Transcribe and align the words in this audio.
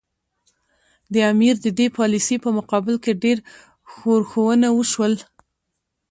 د 1.13 1.15
امیر 1.31 1.55
د 1.65 1.67
دې 1.79 1.87
پالیسي 1.97 2.37
په 2.43 2.49
مقابل 2.57 2.95
کې 3.03 3.19
ډېر 3.23 3.37
ښورښونه 3.91 4.67
وشول. 4.73 5.13